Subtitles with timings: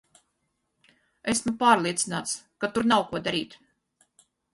[1.33, 2.33] Esmu pārliecināts,
[2.65, 3.55] ka tur nav ko darīt.